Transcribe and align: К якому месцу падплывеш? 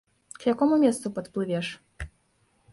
К 0.39 0.47
якому 0.53 0.77
месцу 0.85 1.11
падплывеш? 1.19 1.71